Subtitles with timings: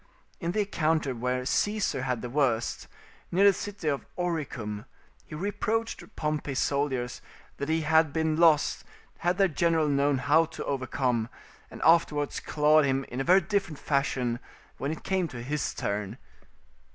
[0.39, 2.87] In the encounter where Caesar had the worst,
[3.31, 4.85] near the city of Oricum,
[5.27, 7.21] he reproached Pompey's soldiers
[7.57, 8.83] that he had been lost
[9.19, 11.29] had their general known how to overcome;
[11.69, 14.39] and afterwards clawed him in a very different fashion
[14.79, 16.17] when it came to his turn.